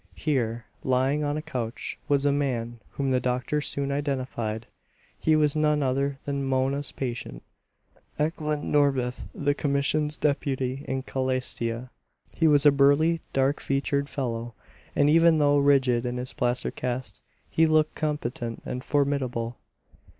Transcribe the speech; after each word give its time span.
Here, 0.15 0.65
lying 0.83 1.23
on 1.23 1.37
a 1.37 1.43
couch, 1.43 1.99
was 2.07 2.25
a 2.25 2.31
man 2.31 2.79
whom 2.93 3.11
the 3.11 3.19
doctor 3.19 3.61
soon 3.61 3.91
identified. 3.91 4.65
He 5.19 5.35
was 5.35 5.55
none 5.55 5.83
other 5.83 6.17
than 6.25 6.43
Mona's 6.43 6.91
patient, 6.91 7.43
Eklan 8.19 8.63
Norbith, 8.71 9.27
the 9.35 9.53
commission's 9.53 10.17
deputy 10.17 10.83
in 10.87 11.03
Calastia. 11.03 11.91
He 12.35 12.47
was 12.47 12.65
a 12.65 12.71
burly, 12.71 13.21
dark 13.31 13.59
featured 13.61 14.09
fellow; 14.09 14.55
and 14.95 15.07
even 15.07 15.37
though 15.37 15.59
rigid 15.59 16.03
in 16.07 16.17
his 16.17 16.33
plaster 16.33 16.71
cast, 16.71 17.21
he 17.47 17.67
looked 17.67 17.93
competent 17.93 18.63
and 18.65 18.83
formidable. 18.83 19.59